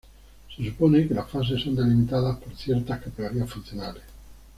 Se 0.57 0.65
supone 0.67 1.07
que 1.07 1.13
las 1.13 1.29
fases 1.29 1.61
son 1.61 1.75
delimitadas 1.75 2.39
por 2.39 2.55
ciertas 2.55 3.03
categorías 3.03 3.47
funcionales. 3.47 4.01